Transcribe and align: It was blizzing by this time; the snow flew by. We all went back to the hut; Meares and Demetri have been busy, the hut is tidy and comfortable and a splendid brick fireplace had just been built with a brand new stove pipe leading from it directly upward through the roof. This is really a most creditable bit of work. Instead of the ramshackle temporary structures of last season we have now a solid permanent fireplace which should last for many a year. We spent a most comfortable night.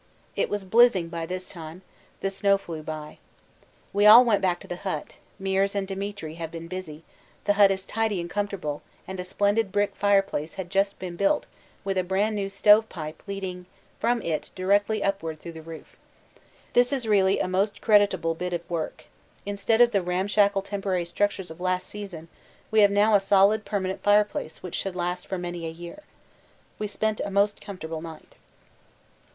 It 0.35 0.49
was 0.49 0.65
blizzing 0.65 1.09
by 1.09 1.27
this 1.27 1.47
time; 1.47 1.83
the 2.21 2.31
snow 2.31 2.57
flew 2.57 2.81
by. 2.81 3.19
We 3.93 4.07
all 4.07 4.25
went 4.25 4.41
back 4.41 4.59
to 4.61 4.67
the 4.67 4.77
hut; 4.77 5.17
Meares 5.39 5.75
and 5.75 5.87
Demetri 5.87 6.33
have 6.39 6.49
been 6.49 6.67
busy, 6.67 7.03
the 7.45 7.53
hut 7.53 7.69
is 7.69 7.85
tidy 7.85 8.19
and 8.19 8.27
comfortable 8.27 8.81
and 9.07 9.19
a 9.19 9.23
splendid 9.23 9.71
brick 9.71 9.95
fireplace 9.95 10.55
had 10.55 10.71
just 10.71 10.97
been 10.97 11.17
built 11.17 11.45
with 11.83 11.99
a 11.99 12.03
brand 12.03 12.35
new 12.35 12.49
stove 12.49 12.89
pipe 12.89 13.21
leading 13.27 13.67
from 13.99 14.23
it 14.23 14.49
directly 14.55 15.03
upward 15.03 15.39
through 15.39 15.51
the 15.51 15.61
roof. 15.61 15.95
This 16.73 16.91
is 16.91 17.07
really 17.07 17.37
a 17.39 17.47
most 17.47 17.79
creditable 17.79 18.33
bit 18.33 18.53
of 18.53 18.67
work. 18.67 19.05
Instead 19.45 19.81
of 19.81 19.91
the 19.91 20.01
ramshackle 20.01 20.63
temporary 20.63 21.05
structures 21.05 21.51
of 21.51 21.61
last 21.61 21.85
season 21.85 22.27
we 22.71 22.79
have 22.81 22.89
now 22.89 23.13
a 23.13 23.19
solid 23.19 23.65
permanent 23.65 24.01
fireplace 24.01 24.63
which 24.63 24.73
should 24.73 24.95
last 24.95 25.27
for 25.27 25.37
many 25.37 25.67
a 25.67 25.69
year. 25.69 26.01
We 26.79 26.87
spent 26.87 27.21
a 27.23 27.29
most 27.29 27.61
comfortable 27.61 28.01
night. 28.01 28.37